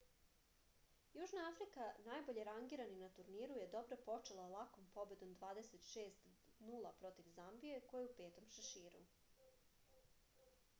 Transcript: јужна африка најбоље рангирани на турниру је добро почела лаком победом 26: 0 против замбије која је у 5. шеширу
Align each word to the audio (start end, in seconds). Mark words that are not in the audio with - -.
јужна 1.17 1.41
африка 1.49 1.89
најбоље 2.07 2.45
рангирани 2.49 2.97
на 3.01 3.09
турниру 3.19 3.59
је 3.59 3.67
добро 3.75 3.99
почела 4.07 4.47
лаком 4.55 4.89
победом 4.97 5.37
26: 5.45 6.09
0 6.73 6.95
против 7.05 7.31
замбије 7.39 7.85
која 7.95 8.05
је 8.09 8.33
у 8.33 8.37
5. 8.41 8.51
шеширу 8.59 9.07